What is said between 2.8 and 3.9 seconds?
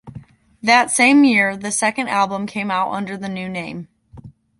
under the new name.